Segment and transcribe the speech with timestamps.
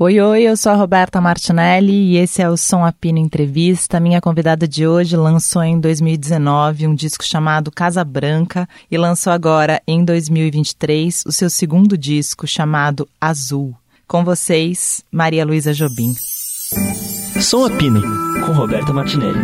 [0.00, 3.98] Oi, oi, eu sou a Roberta Martinelli e esse é o Som Apina Entrevista.
[3.98, 9.82] Minha convidada de hoje lançou em 2019 um disco chamado Casa Branca e lançou agora
[9.88, 13.74] em 2023 o seu segundo disco chamado Azul.
[14.06, 16.14] Com vocês, Maria Luísa Jobim.
[17.40, 18.00] Som Apina,
[18.46, 19.40] com Roberta Martinelli.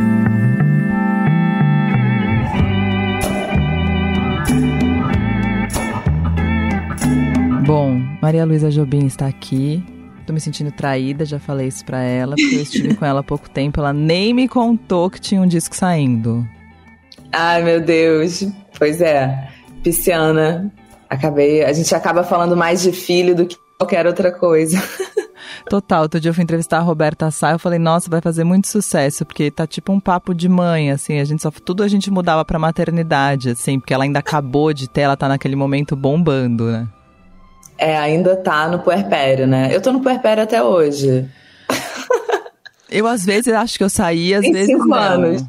[7.66, 9.82] Bom, Maria Luísa Jobim está aqui
[10.26, 13.22] Tô me sentindo traída, já falei isso pra ela, porque eu estive com ela há
[13.22, 13.80] pouco tempo.
[13.80, 16.46] Ela nem me contou que tinha um disco saindo.
[17.32, 18.46] Ai, meu Deus.
[18.78, 19.48] Pois é.
[19.82, 20.72] Pisciana.
[21.10, 21.62] Acabei.
[21.62, 24.82] A gente acaba falando mais de filho do que qualquer outra coisa.
[25.68, 28.68] Total, outro dia eu fui entrevistar a Roberta Sá, eu falei, nossa, vai fazer muito
[28.68, 32.10] sucesso, porque tá tipo um papo de mãe, assim, a gente só, tudo a gente
[32.10, 36.70] mudava pra maternidade, assim, porque ela ainda acabou de ter, ela tá naquele momento bombando,
[36.70, 36.88] né?
[37.76, 39.74] É, ainda tá no puerpério, né?
[39.74, 41.28] Eu tô no puerpério até hoje.
[42.90, 44.96] Eu, às vezes, acho que eu saí, às Tem vezes cinco não.
[44.96, 45.42] anos.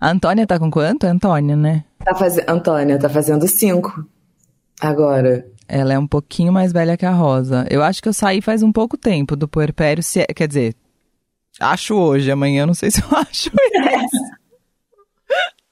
[0.00, 1.04] A Antônia tá com quanto?
[1.04, 1.84] É Antônia, né?
[2.02, 2.16] Tá.
[2.48, 4.06] Antônia tá fazendo cinco
[4.80, 5.44] agora.
[5.68, 7.66] Ela é um pouquinho mais velha que a Rosa.
[7.68, 10.74] Eu acho que eu saí faz um pouco tempo do puerpério, se é- quer dizer,
[11.60, 13.50] acho hoje, amanhã não sei se eu acho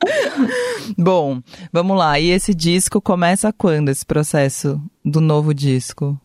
[0.96, 1.40] Bom,
[1.72, 2.18] vamos lá.
[2.18, 6.18] E esse disco começa quando, esse processo do novo disco?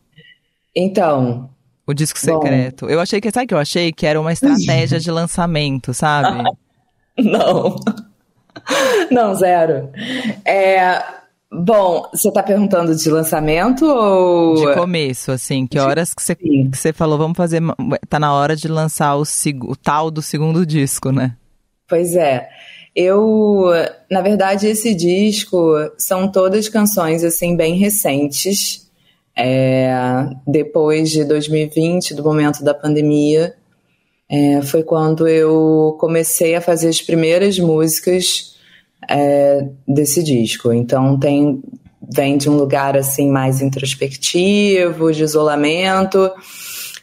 [0.75, 1.49] Então,
[1.85, 2.41] O disco Bom.
[2.41, 2.89] secreto.
[2.89, 3.91] Eu achei que, sabe o que eu achei?
[3.91, 6.43] Que era uma estratégia de lançamento, sabe?
[7.17, 7.75] não.
[9.11, 9.89] não, zero.
[10.45, 11.03] É.
[11.51, 14.55] Bom, você tá perguntando de lançamento ou.
[14.55, 15.67] De começo, assim.
[15.67, 17.61] Que horas que você, que você falou, vamos fazer.
[18.09, 19.23] Tá na hora de lançar o,
[19.67, 21.35] o tal do segundo disco, né?
[21.87, 22.49] Pois é.
[22.95, 23.65] Eu,
[24.09, 28.87] na verdade, esse disco são todas canções assim bem recentes.
[29.35, 29.91] É,
[30.45, 33.55] depois de 2020, do momento da pandemia,
[34.29, 38.55] é, foi quando eu comecei a fazer as primeiras músicas
[39.09, 40.71] é, desse disco.
[40.71, 41.61] Então tem
[42.13, 46.31] vem de um lugar assim mais introspectivo, de isolamento,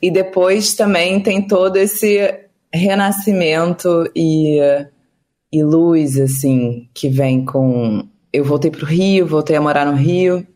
[0.00, 2.32] e depois também tem todo esse
[2.72, 4.58] renascimento e
[5.52, 8.06] e luz, assim, que vem com.
[8.32, 10.46] Eu voltei pro Rio, voltei a morar no Rio.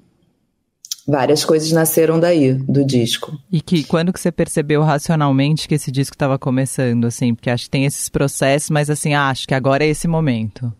[1.07, 3.39] várias coisas nasceram daí, do disco.
[3.51, 7.35] E que quando que você percebeu racionalmente que esse disco estava começando, assim?
[7.35, 10.73] Porque acho que tem esses processos, mas assim, ah, acho que agora é esse momento.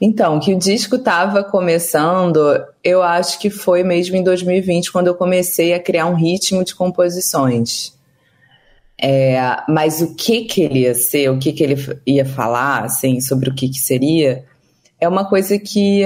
[0.00, 2.38] Então, que o disco estava começando,
[2.84, 6.74] eu acho que foi mesmo em 2020, quando eu comecei a criar um ritmo de
[6.74, 7.94] composições.
[9.00, 9.38] É,
[9.68, 11.76] mas o que que ele ia ser, o que que ele
[12.06, 14.44] ia falar, assim, sobre o que que seria,
[15.00, 16.02] é uma coisa que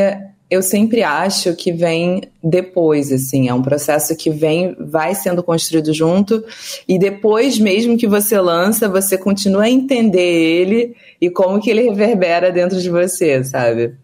[0.51, 5.95] eu sempre acho que vem depois, assim, é um processo que vem, vai sendo construído
[5.95, 6.45] junto,
[6.89, 11.83] e depois mesmo que você lança, você continua a entender ele e como que ele
[11.83, 13.95] reverbera dentro de você, sabe?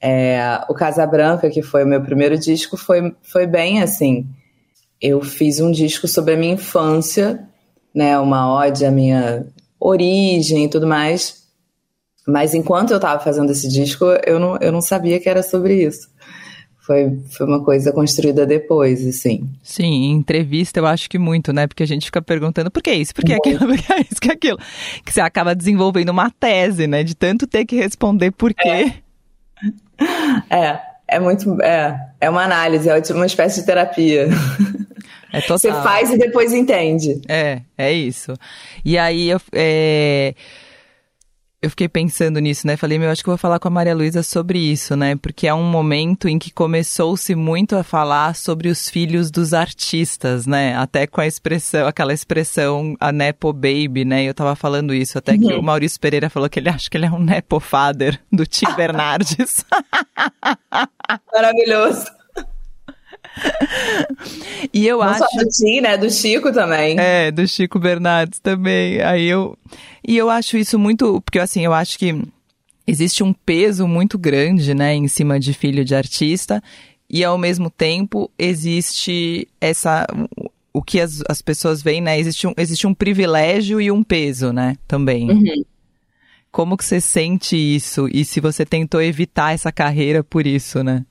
[0.00, 4.26] É, o Casa Branca, que foi o meu primeiro disco, foi, foi bem assim.
[5.00, 7.46] Eu fiz um disco sobre a minha infância,
[7.94, 9.46] né, uma ode à minha
[9.78, 11.43] origem e tudo mais.
[12.26, 15.84] Mas enquanto eu estava fazendo esse disco, eu não, eu não sabia que era sobre
[15.84, 16.08] isso.
[16.78, 19.48] Foi, foi uma coisa construída depois, assim.
[19.62, 21.66] Sim, em entrevista eu acho que muito, né?
[21.66, 24.20] Porque a gente fica perguntando por que isso, por que aquilo, por que isso, por
[24.20, 24.58] que aquilo.
[25.02, 27.02] Que você acaba desenvolvendo uma tese, né?
[27.02, 28.92] De tanto ter que responder por quê.
[30.50, 30.78] É,
[31.08, 31.60] é muito.
[31.62, 34.28] É, é uma análise, é uma espécie de terapia.
[35.32, 35.58] É total.
[35.58, 37.20] Você faz e depois entende.
[37.28, 38.34] É, é isso.
[38.84, 40.34] E aí eu, é,
[41.64, 42.76] eu fiquei pensando nisso, né?
[42.76, 45.16] Falei, meu, acho que vou falar com a Maria Luísa sobre isso, né?
[45.16, 50.46] Porque é um momento em que começou-se muito a falar sobre os filhos dos artistas,
[50.46, 50.76] né?
[50.76, 54.24] Até com a expressão, aquela expressão, a Nepo Baby, né?
[54.24, 55.60] Eu tava falando isso, até que uhum.
[55.60, 58.66] o Maurício Pereira falou que ele acha que ele é um Nepo Father do Tim
[58.76, 59.64] Bernardes.
[61.32, 62.04] Maravilhoso.
[64.72, 65.18] E eu Não acho.
[65.18, 65.96] Só do né?
[65.96, 66.98] Do Chico também.
[66.98, 69.00] É, do Chico Bernardes também.
[69.00, 69.56] Aí eu.
[70.06, 71.20] E eu acho isso muito.
[71.22, 72.22] Porque assim, eu acho que
[72.86, 76.62] existe um peso muito grande, né, em cima de filho de artista.
[77.08, 80.06] E ao mesmo tempo existe essa.
[80.72, 82.18] O que as, as pessoas veem, né?
[82.18, 84.76] Existe um, existe um privilégio e um peso, né?
[84.88, 85.30] Também.
[85.30, 85.64] Uhum.
[86.50, 88.08] Como que você sente isso?
[88.12, 91.04] E se você tentou evitar essa carreira por isso, né?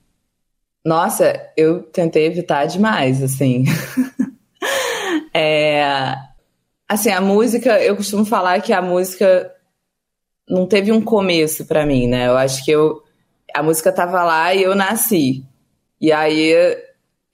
[0.86, 3.64] Nossa, eu tentei evitar demais, assim.
[5.34, 6.16] é,
[6.88, 9.52] assim, a música, eu costumo falar que a música
[10.48, 12.28] não teve um começo para mim, né?
[12.28, 13.02] Eu acho que eu
[13.54, 15.46] a música tava lá e eu nasci.
[16.02, 16.54] E aí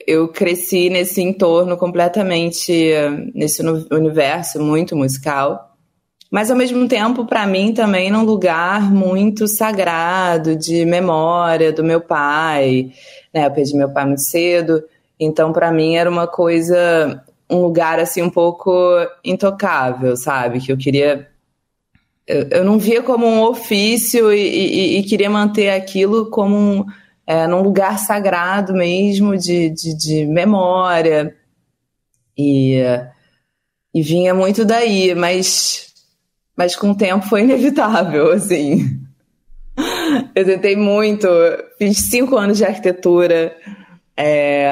[0.06, 2.94] eu cresci nesse entorno completamente
[3.34, 5.69] nesse universo muito musical.
[6.30, 12.00] Mas ao mesmo tempo, para mim também num lugar muito sagrado de memória do meu
[12.00, 12.92] pai,
[13.34, 13.48] né?
[13.48, 14.84] Eu perdi meu pai muito cedo,
[15.20, 18.72] então para mim era uma coisa, um lugar assim um pouco
[19.26, 20.60] intocável, sabe?
[20.60, 21.28] Que eu queria.
[22.28, 26.86] Eu, eu não via como um ofício e, e, e queria manter aquilo como um,
[27.26, 31.36] é, num lugar sagrado mesmo, de, de, de memória.
[32.38, 32.82] E,
[33.94, 35.89] e vinha muito daí, mas,
[36.60, 39.00] mas com o tempo foi inevitável, assim.
[40.36, 41.26] Eu tentei muito,
[41.78, 43.56] fiz cinco anos de arquitetura,
[44.18, 44.68] é,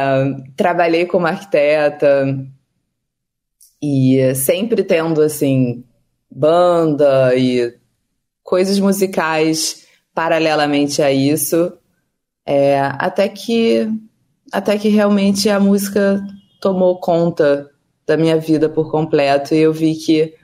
[0.57, 2.25] trabalhei como arquiteta
[3.81, 5.85] e sempre tendo assim
[6.29, 7.73] banda e
[8.43, 11.71] coisas musicais paralelamente a isso,
[12.45, 13.87] é, até que
[14.51, 16.21] até que realmente a música
[16.59, 17.71] tomou conta
[18.05, 20.35] da minha vida por completo e eu vi que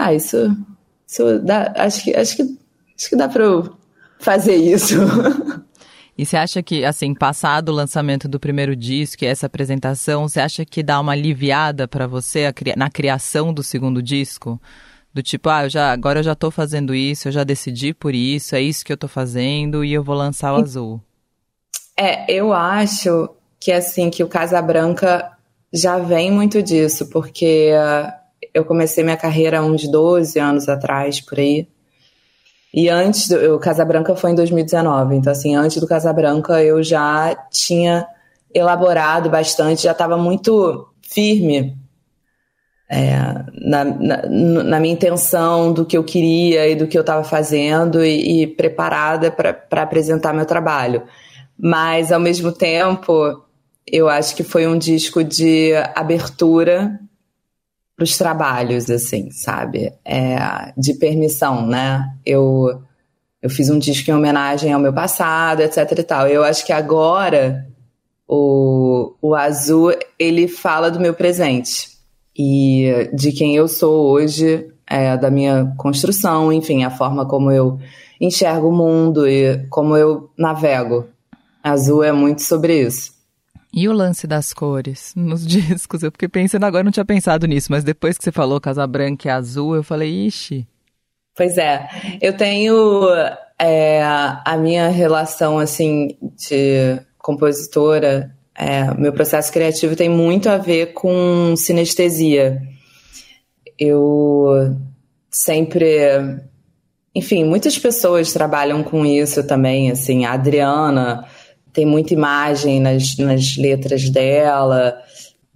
[0.00, 0.56] ah isso,
[1.06, 3.76] isso dá, acho que acho que acho que dá para eu
[4.18, 4.94] fazer isso.
[6.18, 10.38] E você acha que, assim, passado o lançamento do primeiro disco e essa apresentação, você
[10.38, 14.60] acha que dá uma aliviada para você na criação do segundo disco?
[15.14, 18.14] Do tipo, ah, eu já, agora eu já tô fazendo isso, eu já decidi por
[18.14, 21.00] isso, é isso que eu tô fazendo e eu vou lançar o azul.
[21.96, 25.32] É, eu acho que, assim, que o Casa Branca
[25.72, 28.12] já vem muito disso, porque uh,
[28.52, 31.68] eu comecei minha carreira há uns 12 anos atrás, por aí.
[32.72, 37.34] E antes, do, o Casabranca foi em 2019, então assim, antes do Casabranca eu já
[37.50, 38.06] tinha
[38.54, 41.76] elaborado bastante, já estava muito firme
[42.88, 44.22] é, na, na,
[44.64, 48.46] na, minha intenção do que eu queria e do que eu estava fazendo e, e
[48.48, 51.04] preparada para apresentar meu trabalho.
[51.56, 53.44] Mas, ao mesmo tempo,
[53.86, 56.98] eu acho que foi um disco de abertura
[58.00, 59.92] para os trabalhos, assim, sabe?
[60.02, 62.14] É, de permissão, né?
[62.24, 62.80] Eu,
[63.42, 66.26] eu fiz um disco em homenagem ao meu passado, etc e tal.
[66.26, 67.68] Eu acho que agora
[68.26, 71.90] o, o azul, ele fala do meu presente
[72.34, 77.78] e de quem eu sou hoje, é, da minha construção, enfim, a forma como eu
[78.18, 81.06] enxergo o mundo e como eu navego.
[81.62, 83.12] Azul é muito sobre isso.
[83.72, 86.02] E o lance das cores nos discos?
[86.02, 89.28] Eu fiquei pensando agora, não tinha pensado nisso, mas depois que você falou Casa Branca
[89.28, 90.66] e Azul, eu falei, ixi.
[91.36, 91.88] Pois é,
[92.20, 93.08] eu tenho
[93.58, 100.92] é, a minha relação, assim, de compositora, é, meu processo criativo tem muito a ver
[100.92, 102.60] com sinestesia.
[103.78, 104.76] Eu
[105.30, 105.86] sempre.
[107.14, 111.26] Enfim, muitas pessoas trabalham com isso também, assim, a Adriana
[111.72, 114.96] tem muita imagem nas, nas letras dela,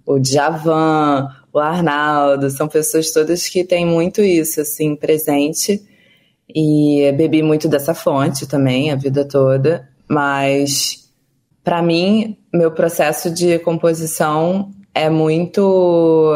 [0.05, 5.81] o Djavan, o Arnaldo, são pessoas todas que têm muito isso, assim, presente.
[6.53, 9.89] E bebi muito dessa fonte também, a vida toda.
[10.07, 11.09] Mas,
[11.63, 16.33] para mim, meu processo de composição é muito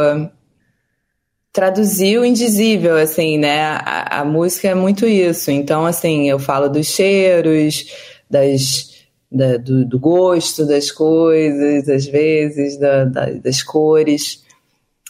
[1.52, 3.62] traduzir o indizível, assim, né?
[3.62, 5.52] A, a, música é muito isso.
[5.52, 7.86] Então, assim, eu falo dos cheiros,
[8.30, 8.89] das
[9.32, 14.44] da, do, do, gosto das coisas, às vezes, da, da, das cores.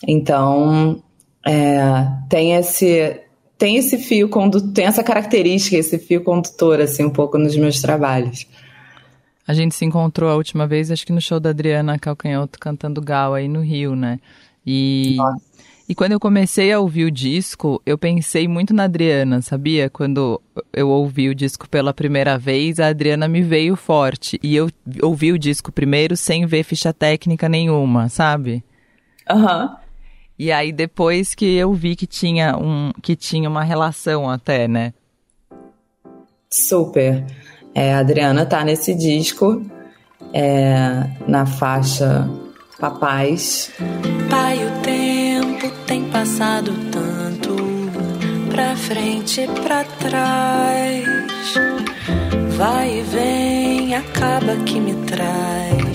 [0.07, 1.01] Então,
[1.45, 1.81] é,
[2.29, 3.21] tem esse
[3.57, 7.81] tem esse fio condutor, tem essa característica, esse fio condutor, assim, um pouco nos meus
[7.81, 8.47] trabalhos.
[9.45, 13.01] A gente se encontrou a última vez, acho que no show da Adriana Calcanhoto cantando
[13.01, 14.19] Gal aí no Rio, né?
[14.65, 15.17] E,
[15.89, 19.89] E quando eu comecei a ouvir o disco, eu pensei muito na Adriana, sabia?
[19.89, 20.39] Quando
[20.71, 24.39] eu ouvi o disco pela primeira vez, a Adriana me veio forte.
[24.43, 24.69] E eu
[25.01, 28.63] ouvi o disco primeiro sem ver ficha técnica nenhuma, sabe?
[29.27, 29.63] Aham.
[29.63, 29.75] Uhum.
[30.37, 34.93] E aí depois que eu vi que tinha, um, que tinha uma relação até, né?
[36.51, 37.25] Super.
[37.73, 39.65] É, a Adriana tá nesse disco,
[40.33, 42.29] é, na faixa
[42.79, 43.71] Papais.
[44.29, 44.81] Pai, o
[46.19, 47.55] passado tanto
[48.51, 51.05] pra frente e pra trás.
[52.57, 55.88] Vai e vem, acaba que me traz.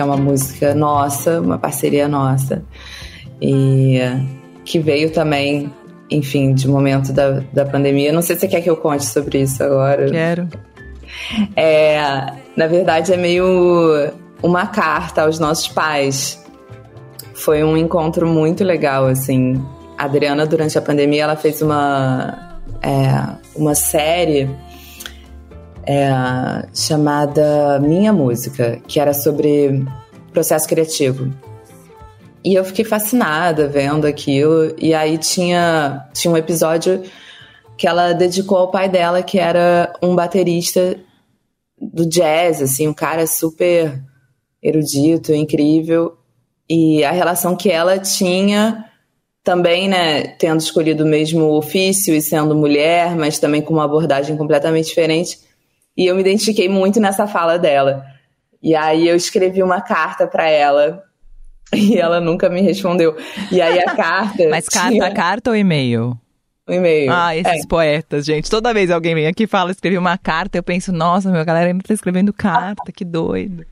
[0.00, 2.62] Que é uma música nossa, uma parceria nossa.
[3.40, 4.00] E
[4.64, 5.70] que veio também,
[6.10, 8.10] enfim, de momento da, da pandemia.
[8.10, 10.10] Não sei se você quer que eu conte sobre isso agora.
[10.10, 10.48] Quero.
[11.54, 12.00] É,
[12.56, 14.10] na verdade, é meio
[14.42, 16.42] uma carta aos nossos pais.
[17.34, 19.62] Foi um encontro muito legal, assim.
[19.98, 24.48] A Adriana, durante a pandemia, ela fez uma, é, uma série
[25.86, 26.08] é,
[26.74, 29.84] chamada Minha Música, que era sobre
[30.32, 31.32] processo criativo.
[32.44, 34.74] E eu fiquei fascinada vendo aquilo.
[34.78, 37.02] E aí tinha, tinha um episódio
[37.76, 40.98] que ela dedicou ao pai dela, que era um baterista
[41.80, 44.02] do jazz, assim, um cara super
[44.62, 46.16] erudito, incrível.
[46.68, 48.84] E a relação que ela tinha
[49.42, 54.36] também, né, tendo escolhido o mesmo ofício e sendo mulher, mas também com uma abordagem
[54.36, 55.38] completamente diferente,
[56.00, 58.06] e eu me identifiquei muito nessa fala dela.
[58.62, 61.04] E aí eu escrevi uma carta para ela
[61.76, 63.14] e ela nunca me respondeu.
[63.52, 64.48] E aí a carta.
[64.48, 65.12] Mas carta, tinha...
[65.12, 66.18] carta ou e-mail?
[66.66, 67.12] Um e-mail.
[67.12, 67.68] Ah, esses é.
[67.68, 68.48] poetas, gente.
[68.48, 71.68] Toda vez alguém vem aqui e fala, escrevi uma carta, eu penso, nossa, meu galera
[71.68, 73.66] ainda tá escrevendo carta, que doido.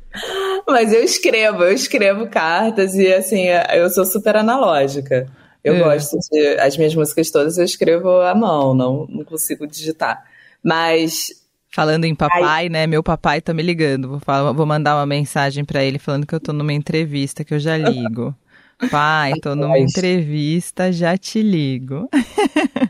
[0.68, 5.26] Mas eu escrevo, eu escrevo cartas e assim, eu sou super analógica.
[5.64, 5.78] Eu é.
[5.78, 6.60] gosto de.
[6.60, 10.22] As minhas músicas todas eu escrevo à mão, não, não consigo digitar.
[10.62, 11.47] Mas
[11.78, 12.68] Falando em papai, Ai.
[12.68, 12.88] né?
[12.88, 14.08] Meu papai tá me ligando.
[14.08, 17.54] Vou, falar, vou mandar uma mensagem para ele falando que eu tô numa entrevista, que
[17.54, 18.34] eu já ligo.
[18.90, 22.10] Pai, tô numa entrevista, já te ligo.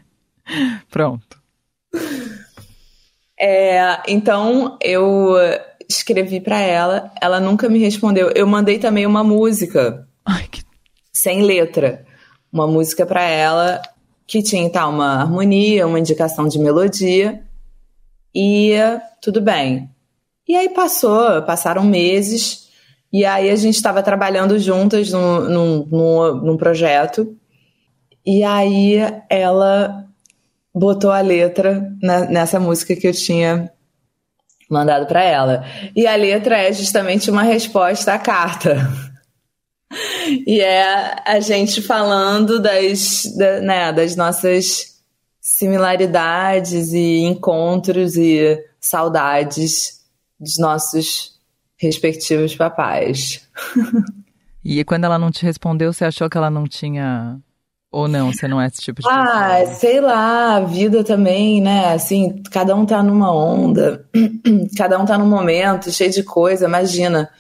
[0.91, 1.37] Pronto.
[3.39, 5.35] É, então eu
[5.87, 8.31] escrevi para ela, ela nunca me respondeu.
[8.35, 10.63] Eu mandei também uma música Ai, que...
[11.13, 12.07] sem letra,
[12.51, 13.83] uma música para ela
[14.27, 17.47] que tinha tá, uma harmonia, uma indicação de melodia
[18.41, 18.73] e
[19.21, 19.91] tudo bem.
[20.47, 22.69] E aí passou, passaram meses,
[23.13, 27.37] e aí a gente estava trabalhando juntas num, num, num, projeto,
[28.25, 30.07] e aí ela
[30.73, 33.73] botou a letra na, nessa música que eu tinha
[34.71, 35.65] mandado para ela.
[35.97, 38.89] E a letra é justamente uma resposta à carta.
[40.47, 44.98] e é a gente falando das, da, né, das nossas
[45.49, 50.03] similaridades e encontros e saudades
[50.39, 51.39] dos nossos
[51.77, 53.49] respectivos papais.
[54.63, 57.41] e quando ela não te respondeu, você achou que ela não tinha
[57.91, 59.25] ou não, você não é esse tipo de pessoa?
[59.25, 61.95] Ah, sei lá, a vida também, né?
[61.95, 64.07] Assim, cada um tá numa onda,
[64.77, 67.31] cada um tá num momento cheio de coisa, imagina.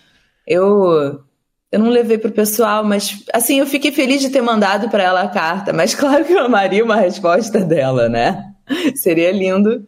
[0.46, 1.22] Eu
[1.70, 5.22] eu não levei pro pessoal, mas assim, eu fiquei feliz de ter mandado para ela
[5.22, 8.44] a carta, mas claro que eu amaria uma resposta dela, né?
[8.94, 9.86] Seria lindo.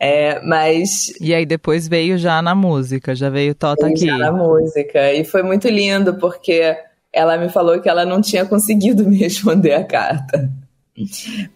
[0.00, 1.12] É, mas.
[1.20, 4.06] E aí depois veio já na música, já veio Tota aqui.
[4.06, 5.12] Já na música.
[5.12, 6.76] E foi muito lindo, porque
[7.12, 10.50] ela me falou que ela não tinha conseguido me responder a carta.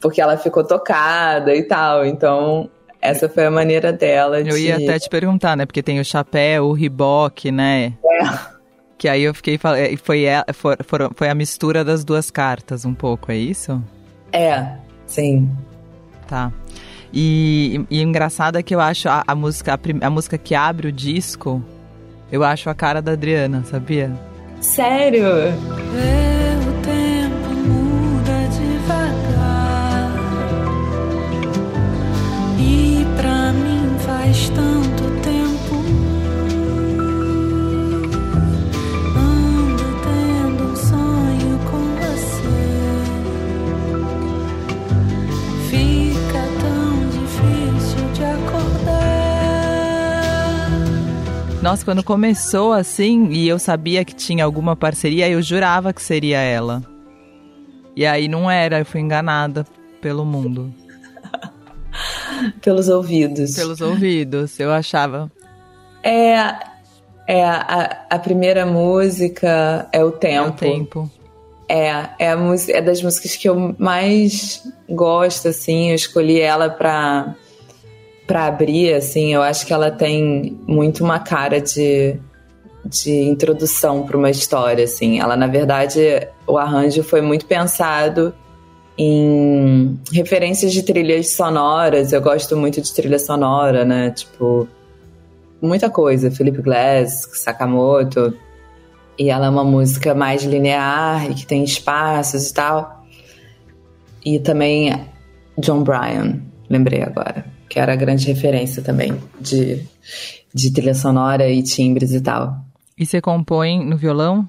[0.01, 2.07] Porque ela ficou tocada e tal.
[2.07, 4.51] Então, essa foi a maneira dela de.
[4.51, 5.67] Eu ia até te perguntar, né?
[5.67, 7.95] Porque tem o chapéu, o riboque, né?
[8.05, 8.52] É.
[9.03, 10.77] Que aí eu fiquei eh, foi foi,
[11.17, 13.83] foi a mistura das duas cartas um pouco, é isso?
[14.33, 14.77] É,
[15.09, 15.51] sim.
[16.29, 16.53] Tá.
[17.13, 20.55] E, e, e engraçado é que eu acho a, a música a, a, música que
[20.55, 21.61] abre o disco,
[22.31, 24.13] eu acho a cara da Adriana, sabia?
[24.61, 25.27] Sério?
[25.27, 26.33] É.
[34.33, 34.82] estão
[51.63, 56.41] Nossa, quando começou assim e eu sabia que tinha alguma parceria, eu jurava que seria
[56.41, 56.83] ela.
[57.95, 59.65] E aí não era, eu fui enganada
[60.01, 60.75] pelo mundo.
[62.61, 63.55] Pelos ouvidos.
[63.55, 65.31] Pelos ouvidos, eu achava.
[66.03, 66.35] É,
[67.29, 70.45] é a, a primeira música é o tempo.
[70.45, 71.11] É o tempo.
[71.69, 71.89] É,
[72.19, 72.39] é, a,
[72.71, 75.91] é das músicas que eu mais gosto, assim.
[75.91, 77.37] Eu escolhi ela pra,
[78.33, 79.35] pra abrir, assim.
[79.35, 82.17] Eu acho que ela tem muito uma cara de,
[82.83, 85.21] de introdução para uma história, assim.
[85.21, 86.01] Ela, na verdade,
[86.47, 88.35] o arranjo foi muito pensado
[88.97, 92.11] em referências de trilhas sonoras.
[92.11, 94.11] Eu gosto muito de trilha sonora, né?
[94.13, 94.67] Tipo,
[95.61, 96.31] muita coisa.
[96.31, 98.35] Philip Glass, Sakamoto.
[99.19, 103.05] E ela é uma música mais linear e que tem espaços e tal.
[104.25, 105.07] E também
[105.59, 109.83] John Bryan, lembrei agora, que era a grande referência também de,
[110.53, 112.55] de trilha sonora e timbres e tal.
[112.99, 114.47] E você compõe no violão?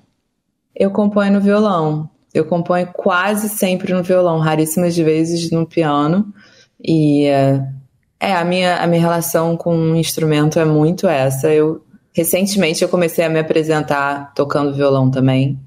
[0.76, 2.10] Eu componho no violão.
[2.34, 6.34] Eu componho quase sempre no violão, raríssimas vezes no piano.
[6.84, 7.28] E
[8.20, 11.48] é, a minha, a minha relação com o instrumento é muito essa.
[11.48, 15.58] Eu recentemente eu comecei a me apresentar tocando violão também,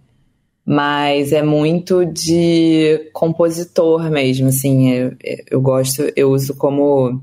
[0.62, 4.90] mas é muito de compositor mesmo, assim.
[4.90, 5.16] Eu,
[5.50, 7.22] eu gosto, eu uso como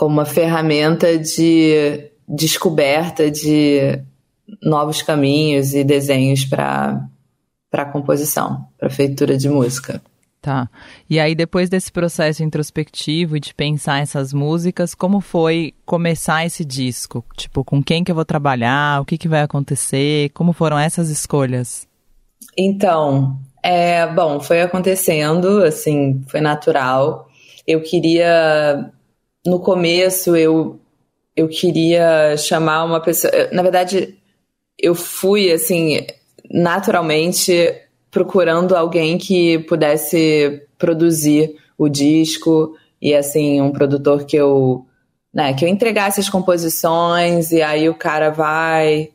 [0.00, 4.00] como uma ferramenta de descoberta de
[4.62, 7.06] novos caminhos e desenhos para
[7.70, 10.00] para composição, para feitura de música.
[10.40, 10.70] Tá.
[11.08, 16.64] E aí, depois desse processo introspectivo e de pensar essas músicas, como foi começar esse
[16.64, 17.22] disco?
[17.36, 19.02] Tipo, com quem que eu vou trabalhar?
[19.02, 20.30] O que, que vai acontecer?
[20.30, 21.86] Como foram essas escolhas?
[22.56, 27.28] Então, é, bom, foi acontecendo, assim, foi natural.
[27.66, 28.90] Eu queria,
[29.44, 30.78] no começo, eu,
[31.36, 33.32] eu queria chamar uma pessoa.
[33.52, 34.18] Na verdade,
[34.78, 36.06] eu fui, assim,
[36.50, 37.74] naturalmente
[38.10, 44.84] procurando alguém que pudesse produzir o disco e assim um produtor que eu
[45.32, 49.10] né, que eu entregasse as composições e aí o cara vai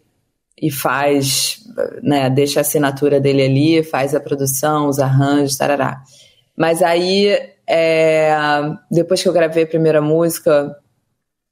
[0.59, 1.59] e faz,
[2.01, 6.01] né, deixa a assinatura dele ali, faz a produção, os arranjos, tarará.
[6.55, 8.35] Mas aí, é,
[8.91, 10.75] depois que eu gravei a primeira música,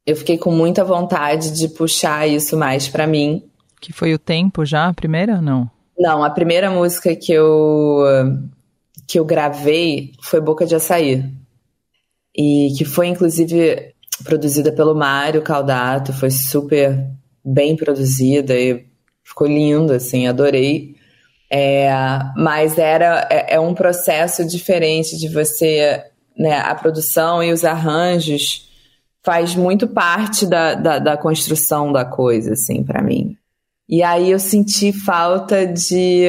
[0.05, 3.43] eu fiquei com muita vontade de puxar isso mais para mim.
[3.79, 5.69] Que foi o tempo já, a primeira não?
[5.97, 8.03] Não, a primeira música que eu
[9.07, 11.23] que eu gravei foi Boca de Açaí.
[12.35, 17.05] E que foi inclusive produzida pelo Mário Caldato, foi super
[17.43, 18.85] bem produzida e
[19.23, 20.95] ficou lindo, assim, adorei.
[21.55, 21.87] É,
[22.35, 26.03] mas era é, é, um processo diferente de você,
[26.35, 28.71] né, a produção e os arranjos
[29.21, 33.37] faz muito parte da, da, da construção da coisa, assim, para mim.
[33.87, 36.27] E aí eu senti falta de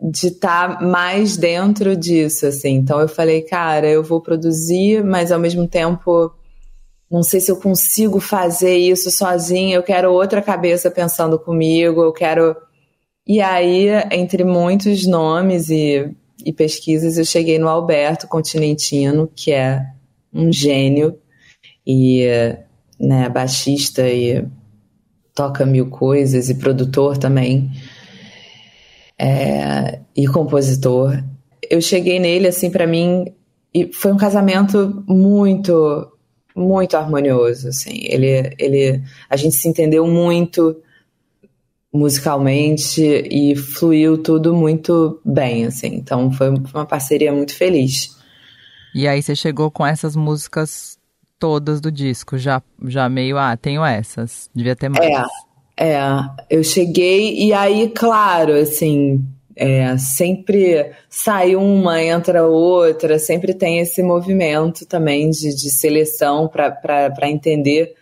[0.00, 2.74] de estar tá mais dentro disso, assim.
[2.74, 6.30] Então eu falei, cara, eu vou produzir, mas ao mesmo tempo
[7.10, 9.76] não sei se eu consigo fazer isso sozinha.
[9.76, 12.02] Eu quero outra cabeça pensando comigo.
[12.02, 12.56] Eu quero.
[13.26, 19.86] E aí, entre muitos nomes e, e pesquisas, eu cheguei no Alberto Continentino, que é
[20.32, 21.18] um gênio
[21.86, 22.26] e
[22.98, 24.46] né, baixista e
[25.34, 27.70] toca mil coisas e produtor também
[29.18, 31.22] é, e compositor.
[31.68, 33.32] Eu cheguei nele assim para mim
[33.72, 36.10] e foi um casamento muito
[36.54, 38.04] muito harmonioso assim.
[38.04, 40.76] Ele ele a gente se entendeu muito
[41.94, 45.94] musicalmente e fluiu tudo muito bem assim.
[45.94, 48.16] Então foi uma parceria muito feliz.
[48.92, 50.98] E aí você chegou com essas músicas
[51.38, 55.04] todas do disco, já, já meio, ah, tenho essas, devia ter mais.
[55.76, 56.00] É, é,
[56.50, 59.24] eu cheguei e aí, claro, assim,
[59.56, 67.30] é, sempre sai uma, entra outra, sempre tem esse movimento também de, de seleção para
[67.30, 67.94] entender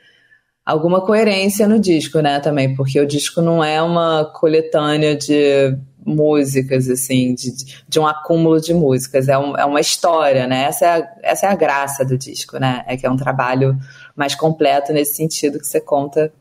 [0.64, 6.88] alguma coerência no disco, né, também, porque o disco não é uma coletânea de músicas,
[6.88, 7.52] assim, de,
[7.88, 9.28] de um acúmulo de músicas.
[9.28, 10.64] É, um, é uma história, né?
[10.64, 12.82] Essa é, a, essa é a graça do disco, né?
[12.86, 13.78] É que é um trabalho
[14.16, 16.32] mais completo nesse sentido que você conta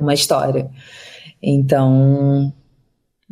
[0.00, 0.70] uma história.
[1.42, 2.52] Então,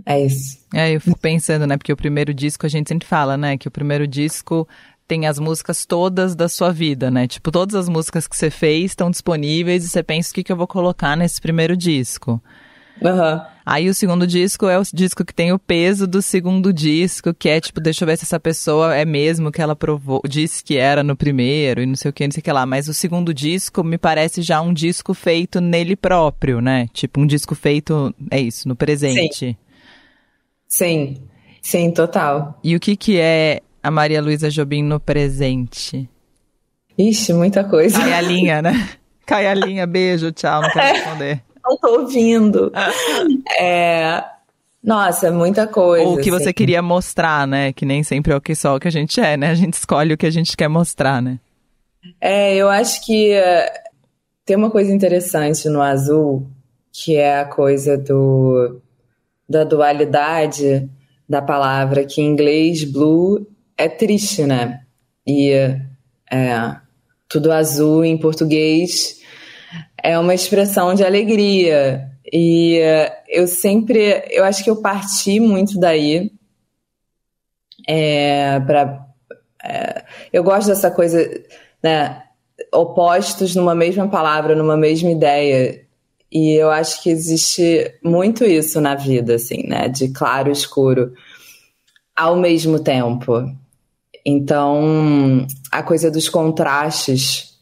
[0.05, 0.59] é isso.
[0.75, 1.77] É, eu fico pensando, né?
[1.77, 3.57] Porque o primeiro disco a gente sempre fala, né?
[3.57, 4.69] Que o primeiro disco
[5.07, 7.27] tem as músicas todas da sua vida, né?
[7.27, 10.53] Tipo, todas as músicas que você fez estão disponíveis e você pensa o que, que
[10.53, 12.43] eu vou colocar nesse primeiro disco.
[13.01, 13.41] Uhum.
[13.65, 17.49] Aí o segundo disco é o disco que tem o peso do segundo disco, que
[17.49, 20.77] é tipo, deixa eu ver se essa pessoa é mesmo que ela provou, disse que
[20.77, 22.65] era no primeiro e não sei o que, não sei o que lá.
[22.65, 26.89] Mas o segundo disco me parece já um disco feito nele próprio, né?
[26.93, 29.59] Tipo, um disco feito, é isso, no presente.
[30.69, 31.23] Sim, sim,
[31.61, 32.59] sim total.
[32.63, 36.11] E o que que é a Maria Luísa Jobim no presente?
[36.99, 37.97] Ixi, muita coisa.
[37.97, 38.89] Cai a linha, né?
[39.25, 41.43] Cai a linha, beijo, tchau, não quero responder.
[41.65, 42.73] Não tô ouvindo.
[43.57, 44.25] é...
[44.83, 46.05] Nossa, muita coisa.
[46.05, 46.31] Ou o que assim.
[46.31, 47.73] você queria mostrar, né?
[47.73, 49.51] Que nem sempre é o que só o que a gente é, né?
[49.51, 51.39] A gente escolhe o que a gente quer mostrar, né?
[52.21, 53.91] É, eu acho que uh,
[54.45, 56.45] tem uma coisa interessante no azul,
[56.93, 58.81] que é a coisa do
[59.49, 60.89] da dualidade
[61.29, 64.83] da palavra, que em inglês blue é triste, né?
[65.27, 65.53] E
[66.31, 66.77] é,
[67.29, 69.21] tudo azul em português
[70.03, 72.11] é uma expressão de alegria.
[72.33, 72.79] E
[73.29, 76.31] eu sempre, eu acho que eu parti muito daí
[77.87, 79.07] é, para
[79.63, 81.19] é, eu gosto dessa coisa,
[81.83, 82.23] né?
[82.73, 85.85] Opostos numa mesma palavra, numa mesma ideia.
[86.31, 89.89] E eu acho que existe muito isso na vida, assim, né?
[89.89, 91.13] De claro e escuro
[92.15, 93.45] ao mesmo tempo.
[94.29, 97.57] Então, a coisa dos contrastes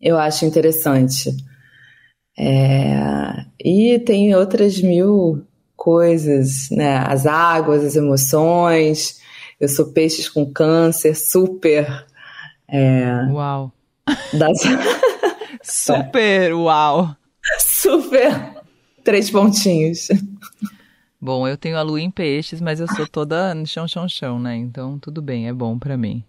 [0.00, 1.36] eu acho interessante.
[2.38, 5.44] É, e tem outras mil
[5.76, 7.04] coisas, né?
[7.06, 9.20] As águas, as emoções.
[9.60, 12.06] Eu sou peixes com câncer, super.
[12.66, 13.72] É, uau!
[14.32, 14.58] Das...
[15.62, 17.14] super uau!
[17.58, 18.54] Super!
[19.04, 20.08] Três pontinhos.
[21.20, 24.56] Bom, eu tenho a lua em peixes, mas eu sou toda chão, chão, chão, né?
[24.56, 26.24] Então tudo bem, é bom para mim.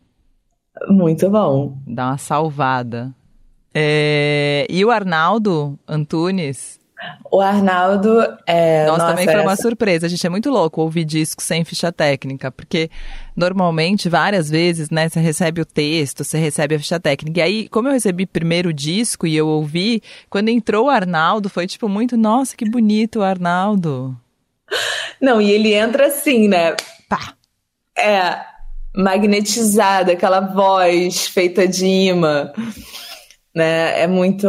[0.89, 1.77] Muito bom.
[1.87, 3.13] Dá uma salvada.
[3.73, 4.67] É...
[4.69, 6.81] E o Arnaldo Antunes?
[7.31, 8.85] O Arnaldo é.
[8.85, 9.43] Nossa, nossa, também foi essa...
[9.43, 10.05] uma surpresa.
[10.05, 12.91] A gente é muito louco ouvir disco sem ficha técnica, porque
[13.35, 17.39] normalmente, várias vezes, né, você recebe o texto, você recebe a ficha técnica.
[17.39, 21.49] E aí, como eu recebi primeiro o disco e eu ouvi, quando entrou o Arnaldo,
[21.49, 24.15] foi tipo muito, nossa, que bonito o Arnaldo.
[25.21, 26.75] Não, e ele entra assim, né?
[27.09, 27.33] Pá.
[27.97, 28.39] É,
[28.95, 32.51] magnetizada, aquela voz feita de imã
[33.53, 34.01] né?
[34.01, 34.47] É muito,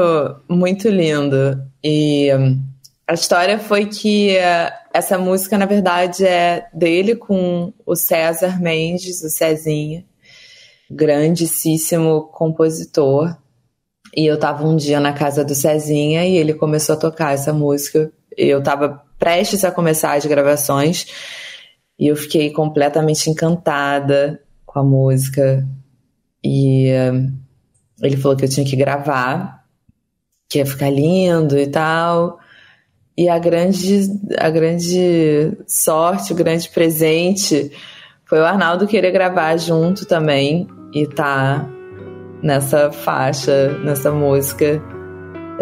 [0.48, 1.60] muito lindo.
[1.82, 2.62] E hum,
[3.06, 9.22] a história foi que uh, essa música, na verdade, é dele com o César Mendes,
[9.22, 10.04] o Cezinha,
[10.90, 13.36] grandíssimo compositor.
[14.14, 17.52] E eu tava um dia na casa do Cezinha e ele começou a tocar essa
[17.52, 18.12] música.
[18.36, 21.06] Eu tava prestes a começar as gravações
[21.96, 25.64] e eu fiquei completamente encantada com a música.
[26.42, 27.32] E uh,
[28.02, 29.62] ele falou que eu tinha que gravar,
[30.50, 32.40] que ia ficar lindo e tal.
[33.16, 37.70] E a grande, a grande sorte, o grande presente
[38.24, 41.64] foi o Arnaldo querer gravar junto também e tá
[42.42, 44.82] nessa faixa, nessa música.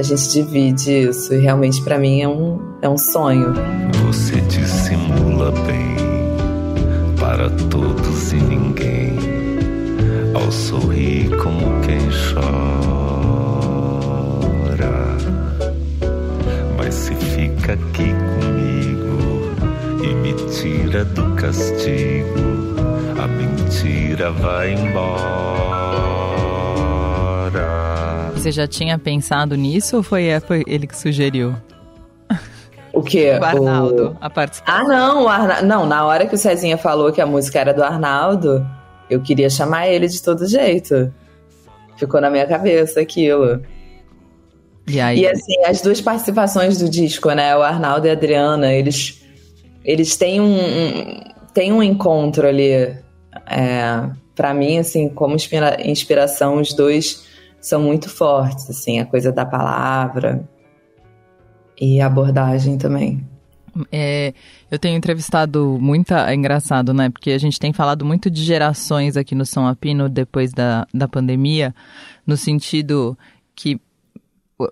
[0.01, 3.53] A gente divide isso e realmente para mim é um, é um sonho.
[4.07, 5.95] Você dissimula bem
[7.19, 9.19] para todos e ninguém
[10.33, 11.99] ao sorrir como quem
[12.33, 12.49] chora.
[16.79, 19.53] Mas se fica aqui comigo
[20.03, 22.41] e me tira do castigo,
[23.23, 25.70] a mentira vai embora.
[28.41, 31.55] Você já tinha pensado nisso ou foi, foi ele que sugeriu?
[32.91, 33.33] O que?
[33.33, 34.17] O Arnaldo, o...
[34.19, 34.81] a participação.
[34.81, 35.61] Ah, não, Arna...
[35.61, 38.67] não, na hora que o Cezinha falou que a música era do Arnaldo,
[39.11, 41.13] eu queria chamar ele de todo jeito.
[41.99, 43.63] Ficou na minha cabeça aquilo.
[44.89, 45.21] E, aí?
[45.21, 47.55] e assim, as duas participações do disco, né?
[47.55, 49.23] O Arnaldo e a Adriana, eles,
[49.85, 51.21] eles têm um, um
[51.53, 52.73] têm um encontro ali.
[52.73, 57.29] É, para mim, assim, como inspira inspiração, os dois
[57.61, 60.49] são muito fortes, assim, a coisa da palavra
[61.81, 63.27] e a abordagem também.
[63.93, 64.35] É,
[64.71, 66.31] eu tenho entrevistado muita.
[66.31, 67.09] É engraçado, né?
[67.09, 71.07] Porque a gente tem falado muito de gerações aqui no São Apino depois da, da
[71.07, 71.75] pandemia,
[72.27, 73.17] no sentido
[73.55, 73.81] que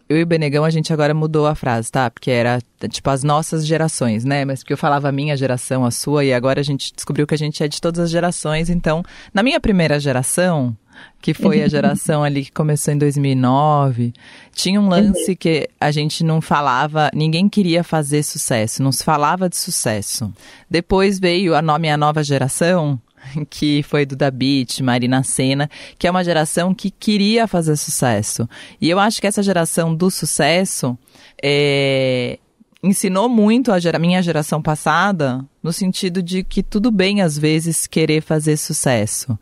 [0.08, 2.10] eu e o Benegão, a gente agora mudou a frase, tá?
[2.10, 4.44] Porque era, tipo, as nossas gerações, né?
[4.44, 7.34] Mas porque eu falava a minha geração, a sua, e agora a gente descobriu que
[7.34, 8.68] a gente é de todas as gerações.
[8.68, 10.76] Então, na minha primeira geração,
[11.20, 14.12] que foi a geração ali que começou em 2009,
[14.52, 19.48] tinha um lance que a gente não falava, ninguém queria fazer sucesso, não se falava
[19.48, 20.32] de sucesso.
[20.70, 23.00] Depois veio a nome a nova geração,
[23.50, 28.48] que foi do Da Beat, Marina Senna, que é uma geração que queria fazer sucesso.
[28.80, 30.98] E eu acho que essa geração do sucesso
[31.42, 32.38] é,
[32.82, 37.86] ensinou muito a gera, minha geração passada, no sentido de que tudo bem, às vezes,
[37.86, 39.38] querer fazer sucesso.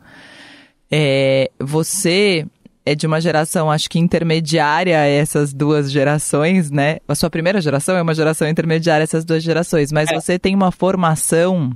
[0.91, 2.45] É, você
[2.85, 6.99] é de uma geração, acho que intermediária a essas duas gerações, né?
[7.05, 10.15] A sua primeira geração é uma geração intermediária a essas duas gerações, mas é.
[10.15, 11.75] você tem uma formação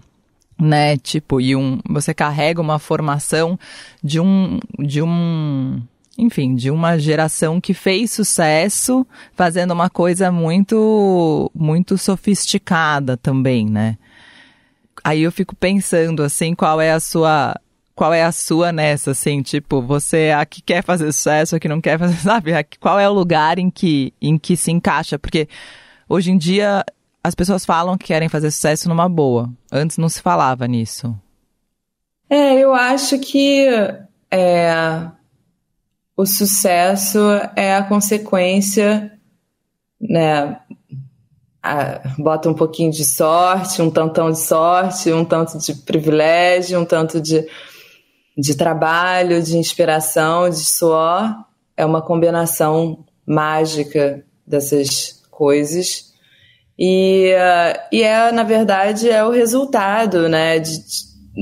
[0.61, 0.95] né?
[0.97, 3.57] Tipo, e um, você carrega uma formação
[4.03, 5.81] de um, de um,
[6.17, 13.97] enfim, de uma geração que fez sucesso fazendo uma coisa muito, muito sofisticada também, né?
[15.03, 17.59] Aí eu fico pensando assim, qual é a sua
[17.95, 21.99] qual é a sua nessa, assim, tipo, você aqui quer fazer sucesso, aqui não quer
[21.99, 22.51] fazer, sabe?
[22.79, 25.19] Qual é o lugar em que, em que se encaixa?
[25.19, 25.47] Porque
[26.07, 26.83] hoje em dia
[27.23, 29.49] as pessoas falam que querem fazer sucesso numa boa.
[29.71, 31.15] Antes não se falava nisso.
[32.29, 33.67] É, eu acho que
[34.31, 34.73] é,
[36.17, 37.19] o sucesso
[37.55, 39.11] é a consequência,
[39.99, 40.59] né?
[41.61, 46.85] A, bota um pouquinho de sorte, um tantão de sorte, um tanto de privilégio, um
[46.85, 47.47] tanto de,
[48.35, 51.35] de trabalho, de inspiração, de suor.
[51.77, 56.10] É uma combinação mágica dessas coisas
[56.77, 60.79] e, uh, e é, na verdade, é o resultado, né, de,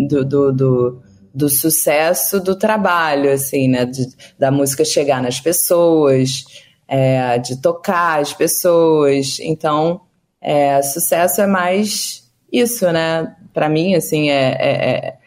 [0.08, 1.02] do, do, do,
[1.34, 6.44] do, sucesso do trabalho, assim, né, de, da música chegar nas pessoas,
[6.88, 9.40] é, de tocar as pessoas.
[9.40, 10.02] Então,
[10.42, 15.18] é, sucesso é mais isso, né, para mim, assim, é, é, é,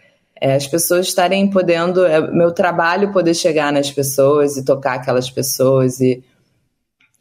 [0.41, 5.31] é as pessoas estarem podendo, é, meu trabalho poder chegar nas pessoas e tocar aquelas
[5.31, 6.23] pessoas e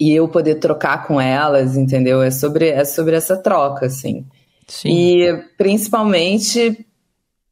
[0.02, 2.24] e eu poder trocar com elas, entendeu?
[2.24, 4.26] É sobre, é sobre essa troca, assim.
[4.68, 4.90] Sim.
[4.90, 6.84] E principalmente,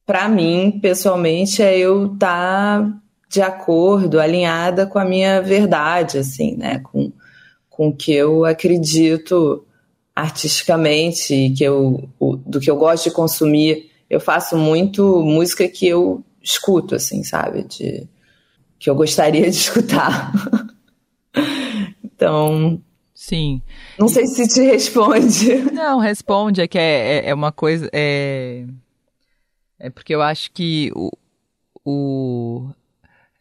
[0.03, 6.57] para mim, pessoalmente, é eu estar tá de acordo, alinhada com a minha verdade, assim,
[6.57, 6.79] né?
[6.79, 7.12] Com,
[7.69, 9.63] com o que eu acredito
[10.15, 13.91] artisticamente que eu, o, do que eu gosto de consumir.
[14.09, 17.62] Eu faço muito música que eu escuto, assim, sabe?
[17.65, 18.07] De,
[18.79, 20.31] que eu gostaria de escutar.
[22.19, 22.82] Então.
[23.15, 23.62] Sim.
[23.97, 25.55] Não sei se te responde.
[25.71, 26.62] Não, responde.
[26.62, 27.89] É que é, é, é uma coisa.
[27.93, 28.65] É,
[29.79, 31.10] é porque eu acho que o,
[31.86, 32.69] o.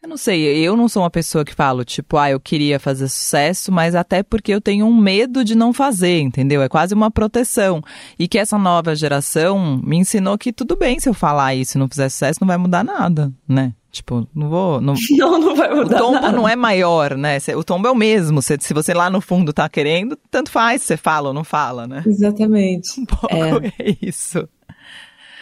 [0.01, 3.09] Eu não sei, eu não sou uma pessoa que falo, tipo, ah, eu queria fazer
[3.09, 6.61] sucesso, mas até porque eu tenho um medo de não fazer, entendeu?
[6.61, 7.81] É quase uma proteção.
[8.17, 11.79] E que essa nova geração me ensinou que tudo bem se eu falar isso e
[11.79, 13.73] não fizer sucesso, não vai mudar nada, né?
[13.91, 14.81] Tipo, não vou.
[14.81, 15.97] Não, não, não vai mudar.
[15.97, 16.31] O tombo nada.
[16.31, 17.37] não é maior, né?
[17.55, 18.41] O tombo é o mesmo.
[18.41, 21.43] Se, se você lá no fundo tá querendo, tanto faz se você fala ou não
[21.43, 22.03] fala, né?
[22.05, 22.99] Exatamente.
[22.99, 24.47] Um pouco é, é isso.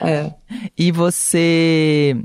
[0.02, 0.32] É.
[0.78, 2.16] E você.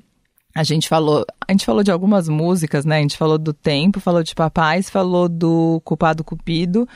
[0.55, 2.99] A gente falou, a gente falou de algumas músicas, né?
[2.99, 6.87] A gente falou do tempo, falou de papais, falou do culpado cupido.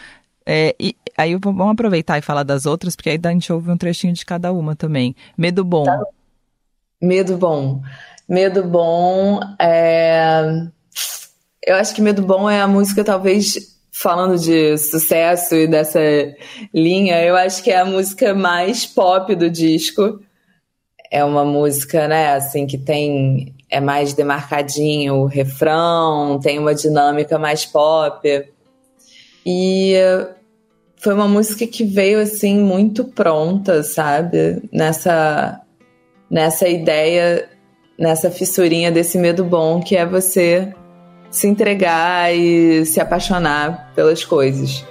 [0.44, 3.76] É, e aí vamos aproveitar e falar das outras, porque aí a gente ouve um
[3.76, 5.16] trechinho de cada uma também.
[5.36, 5.84] Medo bom.
[5.84, 6.04] Tá.
[7.02, 7.82] Medo bom.
[8.28, 10.66] Medo Bom é.
[11.64, 16.00] Eu acho que Medo Bom é a música, talvez, falando de sucesso e dessa
[16.72, 20.20] linha, eu acho que é a música mais pop do disco.
[21.10, 23.54] É uma música, né, assim, que tem.
[23.68, 28.20] É mais demarcadinho o refrão, tem uma dinâmica mais pop.
[29.44, 29.94] E
[30.96, 34.62] foi uma música que veio, assim, muito pronta, sabe?
[34.72, 35.60] Nessa,
[36.30, 37.48] nessa ideia
[37.98, 40.72] nessa fissurinha desse medo bom que é você
[41.30, 44.84] se entregar e se apaixonar pelas coisas.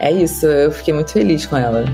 [0.00, 1.84] É isso, eu fiquei muito feliz com ela.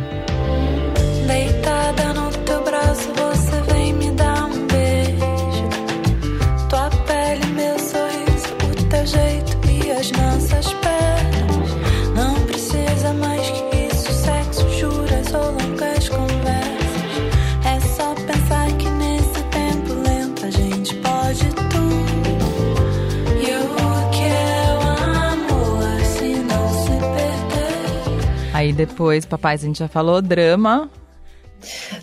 [28.87, 30.89] Depois, papai, a gente já falou, drama.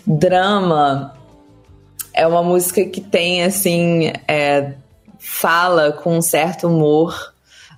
[0.06, 1.12] Drama
[2.14, 4.74] é uma música que tem, assim, é,
[5.18, 7.34] fala com um certo humor,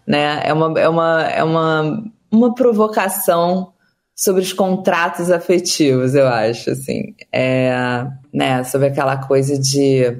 [0.07, 0.43] né?
[0.45, 3.73] É uma, é uma, é uma, uma provocação
[4.15, 7.15] sobre os contratos afetivos, eu acho, assim.
[7.33, 10.15] É, né, sobre aquela coisa de,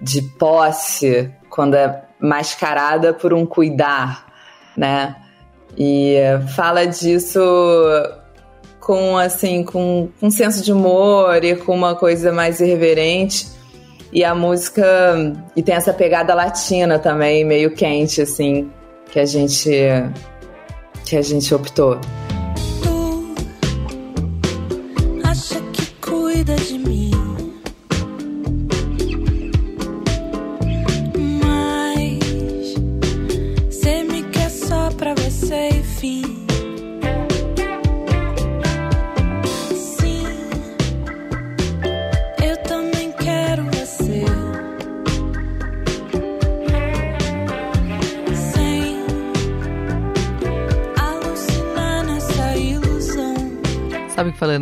[0.00, 4.26] de posse, quando é mascarada por um cuidar,
[4.76, 5.16] né?
[5.76, 6.16] E
[6.54, 7.40] fala disso
[8.80, 13.48] com assim, com, com um senso de humor e com uma coisa mais irreverente.
[14.12, 14.84] E a música
[15.56, 18.70] e tem essa pegada latina também, meio quente assim,
[19.10, 19.70] que a gente
[21.04, 21.98] que a gente optou.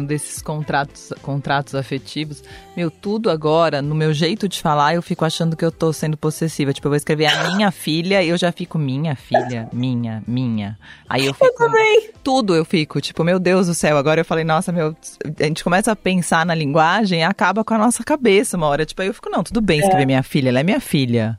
[0.04, 2.42] Desses contratos, contratos afetivos,
[2.76, 6.16] meu, tudo agora, no meu jeito de falar, eu fico achando que eu tô sendo
[6.16, 6.72] possessiva.
[6.72, 10.78] Tipo, eu vou escrever a minha filha e eu já fico minha filha, minha, minha.
[11.08, 11.46] Aí eu fico.
[11.46, 12.10] Eu também.
[12.22, 13.96] Tudo eu fico, tipo, meu Deus do céu.
[13.96, 14.96] Agora eu falei, nossa, meu.
[15.40, 18.84] A gente começa a pensar na linguagem e acaba com a nossa cabeça uma hora.
[18.84, 20.06] Tipo, aí eu fico, não, tudo bem escrever é.
[20.06, 21.38] minha filha, ela é minha filha.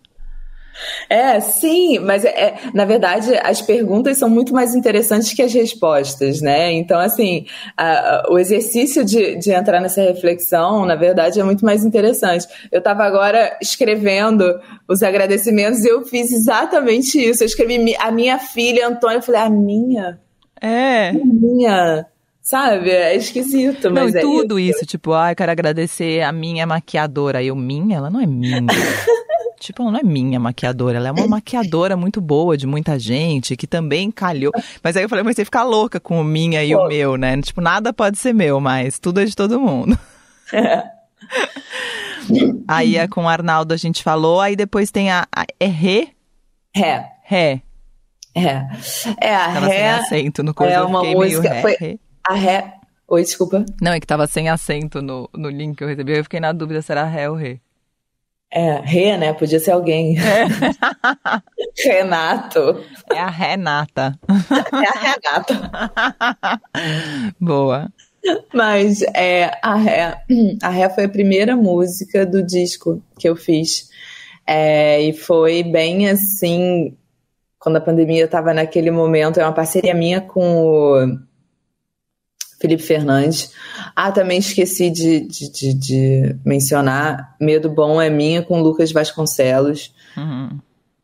[1.09, 5.53] É, sim, mas é, é, na verdade as perguntas são muito mais interessantes que as
[5.53, 6.71] respostas, né?
[6.73, 7.45] Então, assim,
[7.77, 12.47] a, a, o exercício de, de entrar nessa reflexão, na verdade, é muito mais interessante.
[12.71, 17.43] Eu estava agora escrevendo os agradecimentos e eu fiz exatamente isso.
[17.43, 20.19] Eu escrevi a minha filha, Antônia, eu falei, a minha?
[20.61, 21.09] É.
[21.09, 22.05] A minha.
[22.41, 22.91] Sabe?
[22.91, 24.77] É esquisito, mas não, é tudo isso.
[24.77, 27.41] isso, tipo, ah, eu quero agradecer a minha maquiadora.
[27.41, 27.97] Eu, minha?
[27.97, 28.61] Ela não é minha.
[29.59, 33.55] Tipo, ela não é minha maquiadora, ela é uma maquiadora muito boa de muita gente,
[33.55, 34.51] que também calhou.
[34.83, 36.83] Mas aí eu falei, mas você ficar louca com o minha e Pô.
[36.83, 37.41] o meu, né?
[37.41, 39.97] Tipo, nada pode ser meu, mas tudo é de todo mundo.
[40.53, 40.83] É.
[42.67, 45.27] Aí é com o Arnaldo a gente falou, aí depois tem a.
[45.35, 46.07] a é Ré?
[46.73, 47.11] Ré.
[47.23, 47.61] Ré.
[48.33, 48.67] É.
[49.21, 49.77] É, a tava Ré.
[49.77, 51.53] Sem acento no coisa, é uma música.
[51.53, 51.99] Ré, foi ré.
[52.27, 52.73] A Ré.
[53.07, 53.63] Oi, desculpa.
[53.81, 56.17] Não, é que tava sem acento no, no link que eu recebi.
[56.17, 57.59] Eu fiquei na dúvida se era Ré ou Ré.
[58.57, 59.33] É, Rê, né?
[59.33, 60.15] Podia ser alguém.
[60.17, 60.47] É.
[61.85, 62.81] Renato.
[63.11, 64.17] É a Renata.
[64.71, 66.61] É a Renata.
[67.37, 67.91] Boa.
[68.53, 70.17] Mas é, a, Ré,
[70.63, 73.89] a Ré foi a primeira música do disco que eu fiz.
[74.47, 76.95] É, e foi bem assim,
[77.59, 81.17] quando a pandemia estava naquele momento, é uma parceria minha com o
[82.59, 83.51] Felipe Fernandes.
[83.95, 89.93] Ah, também esqueci de, de, de, de mencionar Medo Bom é Minha com Lucas Vasconcelos,
[90.15, 90.57] uhum.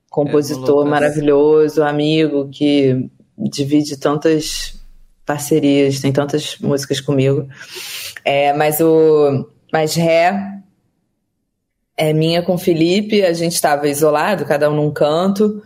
[0.10, 4.80] compositor maravilhoso, amigo que divide tantas
[5.26, 7.48] parcerias, tem tantas músicas comigo.
[8.24, 10.62] É, mas o mas Ré
[11.96, 15.62] é minha com Felipe, a gente estava isolado, cada um num canto,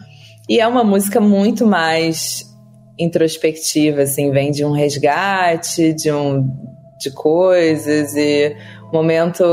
[0.48, 2.55] e é uma música muito mais
[2.98, 6.50] introspectiva, assim, vem de um resgate, de um
[6.98, 8.56] de coisas e
[8.92, 9.44] momento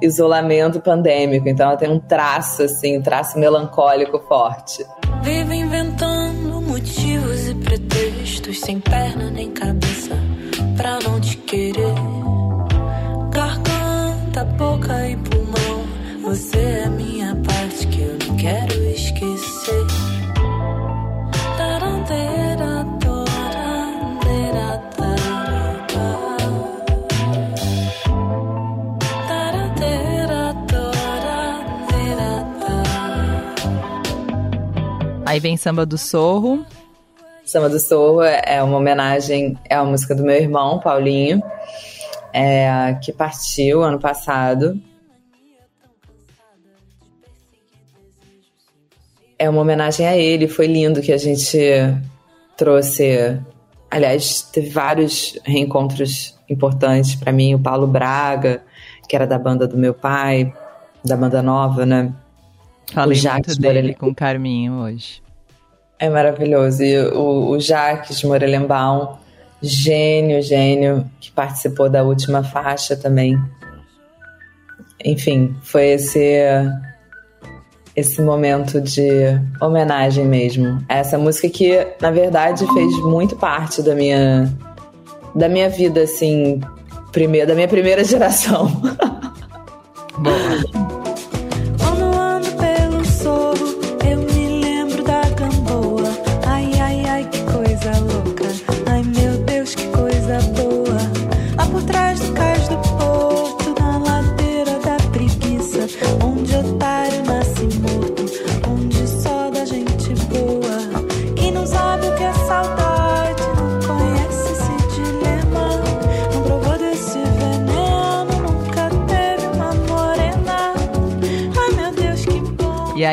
[0.00, 1.48] isolamento pandêmico.
[1.48, 4.84] Então ela tem um traço assim, um traço melancólico forte.
[5.22, 10.16] Vive inventando motivos e pretextos sem perna nem cabeça
[10.76, 11.94] pra não te querer.
[13.30, 15.84] Garganta, boca e pulmão,
[16.22, 16.73] você
[35.34, 36.64] Aí vem Samba do Sorro.
[37.44, 41.42] Samba do Sorro é uma homenagem, é uma música do meu irmão, Paulinho,
[42.32, 44.80] é, que partiu ano passado.
[49.36, 51.58] É uma homenagem a ele, foi lindo que a gente
[52.56, 53.36] trouxe.
[53.90, 57.56] Aliás, teve vários reencontros importantes para mim.
[57.56, 58.62] O Paulo Braga,
[59.08, 60.54] que era da banda do meu pai,
[61.04, 62.14] da banda nova, né?
[62.92, 65.23] Falei muito dele com o Carminho hoje.
[66.04, 66.82] É maravilhoso.
[66.82, 69.16] E o, o Jacques Morelenbaum,
[69.62, 73.42] gênio, gênio, que participou da última faixa também.
[75.02, 76.42] Enfim, foi esse
[77.96, 80.84] esse momento de homenagem mesmo.
[80.90, 84.52] Essa música que, na verdade, fez muito parte da minha
[85.34, 86.60] da minha vida assim,
[87.12, 88.66] primeira, da minha primeira geração.
[90.18, 90.83] Boa.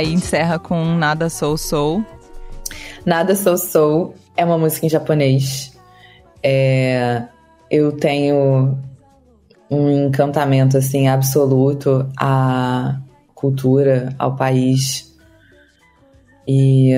[0.02, 2.04] Aí encerra com Nada Sou Sou.
[3.06, 5.78] Nada Sou Sou é uma música em japonês.
[6.44, 7.24] É,
[7.70, 8.78] eu tenho
[9.70, 13.00] um encantamento assim absoluto à
[13.36, 15.16] cultura, ao país.
[16.48, 16.94] E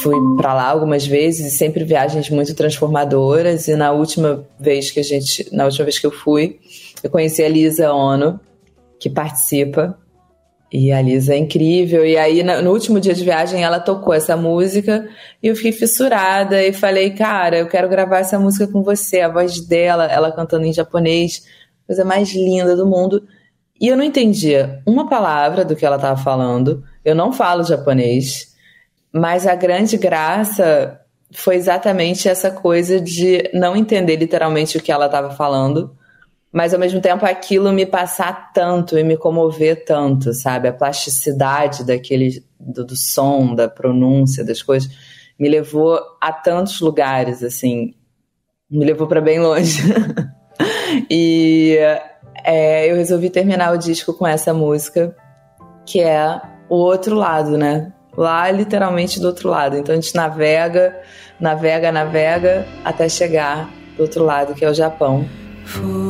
[0.00, 3.68] fui para lá algumas vezes sempre viagens muito transformadoras.
[3.68, 6.58] E na última vez que a gente, na última vez que eu fui,
[7.02, 8.40] eu conheci a Lisa Ono,
[8.98, 9.99] que participa
[10.72, 12.06] e a Lisa é incrível.
[12.06, 15.08] E aí, no último dia de viagem, ela tocou essa música
[15.42, 19.20] e eu fiquei fissurada e falei, cara, eu quero gravar essa música com você.
[19.20, 21.44] A voz dela, ela cantando em japonês,
[21.86, 23.26] coisa mais linda do mundo.
[23.80, 26.84] E eu não entendia uma palavra do que ela estava falando.
[27.04, 28.54] Eu não falo japonês.
[29.12, 31.00] Mas a grande graça
[31.32, 35.96] foi exatamente essa coisa de não entender literalmente o que ela estava falando
[36.52, 40.68] mas ao mesmo tempo aquilo me passar tanto e me comover tanto, sabe?
[40.68, 44.90] A plasticidade daquele do, do som, da pronúncia, das coisas,
[45.38, 47.94] me levou a tantos lugares, assim,
[48.70, 49.82] me levou para bem longe.
[51.08, 51.78] e
[52.44, 55.16] é, eu resolvi terminar o disco com essa música,
[55.86, 57.92] que é o outro lado, né?
[58.16, 59.76] Lá, literalmente do outro lado.
[59.76, 61.00] Então a gente navega,
[61.38, 65.24] navega, navega até chegar do outro lado, que é o Japão.
[65.70, 66.09] 古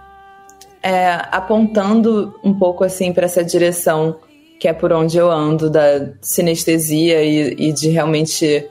[0.81, 4.19] é, apontando um pouco assim para essa direção
[4.59, 8.69] que é por onde eu ando da sinestesia e, e de realmente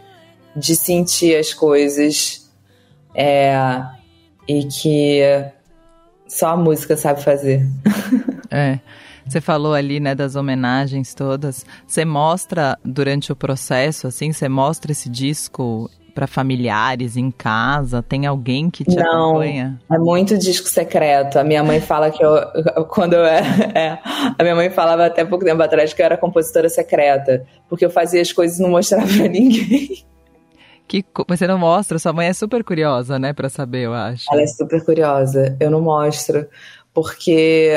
[0.54, 2.48] de sentir as coisas
[3.12, 3.56] é,
[4.46, 5.20] e que
[6.28, 7.66] só a música sabe fazer.
[8.52, 8.80] É.
[9.24, 11.64] Você falou ali, né, das homenagens todas.
[11.86, 18.02] Você mostra durante o processo, assim, você mostra esse disco para familiares em casa?
[18.02, 19.80] Tem alguém que te Não, acompanha?
[19.90, 21.38] É muito disco secreto.
[21.38, 22.34] A minha mãe fala que eu,
[22.88, 23.98] quando eu era, é,
[24.38, 27.90] a minha mãe falava até pouco tempo atrás que eu era compositora secreta, porque eu
[27.90, 30.04] fazia as coisas e não mostrava para ninguém.
[30.86, 34.26] Que você não mostra, sua mãe é super curiosa, né, para saber, eu acho.
[34.32, 35.56] Ela é super curiosa.
[35.60, 36.48] Eu não mostro
[36.92, 37.72] porque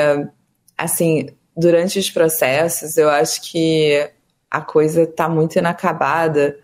[0.76, 4.10] assim, durante os processos, eu acho que
[4.50, 6.56] a coisa tá muito inacabada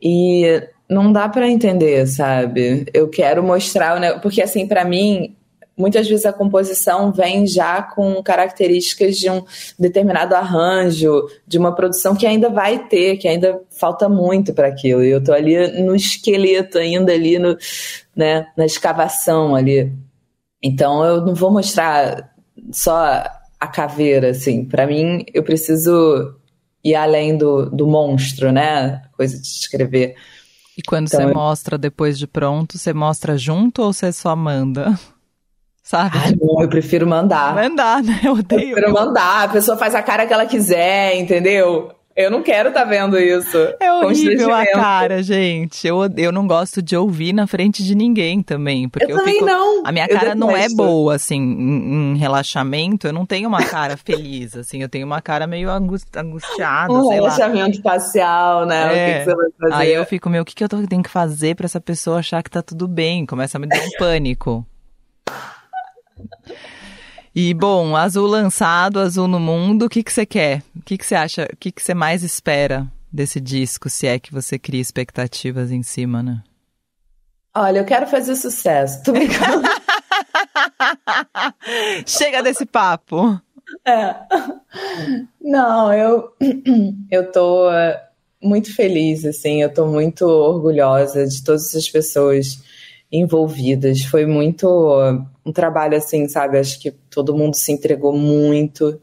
[0.00, 2.84] e não dá para entender, sabe?
[2.92, 4.18] Eu quero mostrar, né?
[4.18, 5.36] porque assim, para mim,
[5.76, 9.44] muitas vezes a composição vem já com características de um
[9.78, 15.04] determinado arranjo, de uma produção que ainda vai ter, que ainda falta muito para aquilo.
[15.04, 17.56] E eu tô ali no esqueleto ainda ali no,
[18.14, 19.92] né, na escavação ali.
[20.60, 22.34] Então eu não vou mostrar
[22.72, 23.24] só
[23.60, 24.64] a caveira, assim.
[24.64, 26.34] Para mim, eu preciso
[26.82, 29.02] ir além do, do monstro, né?
[29.16, 30.16] Coisa de escrever.
[30.80, 34.98] E quando então, você mostra depois de pronto, você mostra junto ou você só manda?
[35.84, 36.16] Sabe?
[36.18, 37.54] Ai, não, eu prefiro mandar.
[37.54, 38.20] Mandar, né?
[38.24, 38.70] Eu odeio.
[38.70, 39.44] Eu prefiro mandar.
[39.44, 41.92] A pessoa faz a cara que ela quiser, entendeu?
[42.20, 43.56] Eu não quero estar tá vendo isso.
[43.80, 45.86] É horrível a cara, gente.
[45.86, 48.88] Eu, eu não gosto de ouvir na frente de ninguém também.
[48.88, 49.82] Porque eu, eu também fico, não.
[49.84, 53.06] A minha cara não é boa, assim, em, em, relaxamento.
[53.06, 54.82] Eu não tenho uma cara feliz, assim.
[54.82, 57.92] Eu tenho uma cara meio angustiada, um relaxamento lá.
[57.92, 58.82] facial, né?
[58.82, 58.86] É.
[58.86, 59.18] O que, é.
[59.18, 59.74] que, você vai fazer?
[59.74, 62.42] Aí eu fico, meu, o que, que eu tenho que fazer para essa pessoa achar
[62.42, 63.24] que tá tudo bem?
[63.24, 64.66] Começa a me dar um pânico.
[67.34, 70.62] E bom, azul lançado, azul no mundo, o que que você quer?
[70.76, 71.48] O que que você acha?
[71.52, 75.82] O que que você mais espera desse disco, se é que você cria expectativas em
[75.82, 76.42] cima, né?
[77.54, 79.02] Olha, eu quero fazer sucesso.
[79.04, 79.62] Tô brincando.
[82.06, 83.40] Chega desse papo.
[83.84, 84.14] É.
[85.40, 86.32] Não, eu
[87.10, 88.02] eu tô eh,
[88.42, 92.60] muito feliz assim, eu tô muito orgulhosa de todas as pessoas
[93.12, 94.02] envolvidas.
[94.04, 94.66] Foi muito
[95.44, 96.58] um trabalho assim, sabe?
[96.58, 99.00] Acho que todo mundo se entregou muito.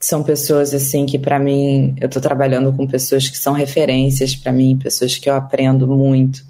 [0.00, 4.50] São pessoas assim que para mim, eu tô trabalhando com pessoas que são referências para
[4.50, 6.42] mim, pessoas que eu aprendo muito.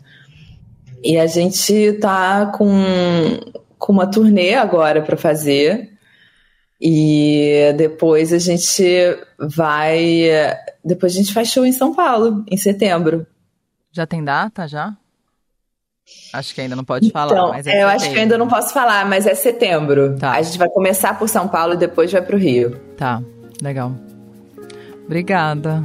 [1.04, 2.72] E a gente tá com,
[3.78, 5.90] com uma turnê agora para fazer.
[6.80, 8.84] E depois a gente
[9.38, 10.56] vai.
[10.84, 13.26] Depois a gente faz show em São Paulo, em setembro.
[13.92, 14.96] Já tem data já?
[16.32, 18.72] Acho que ainda não pode falar, então, mas é Eu acho que ainda não posso
[18.72, 20.16] falar, mas é setembro.
[20.18, 20.32] Tá.
[20.32, 22.78] A gente vai começar por São Paulo e depois vai pro Rio.
[22.96, 23.22] Tá,
[23.60, 23.92] legal.
[25.04, 25.84] Obrigada.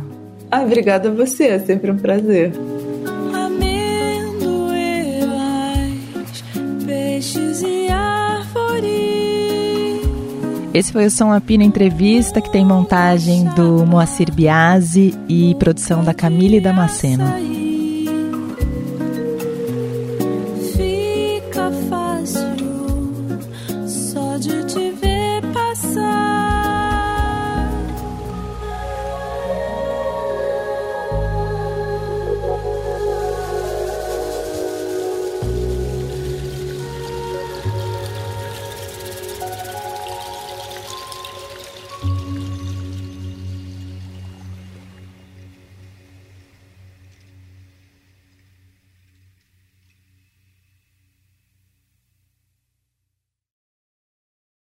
[0.50, 2.54] Ah, obrigada a você, é sempre um prazer.
[7.18, 8.94] peixes e árvores.
[10.74, 16.14] Esse foi o Som Apina Entrevista, que tem montagem do Moacir Biasi e produção da
[16.14, 17.57] Camille Damasceno.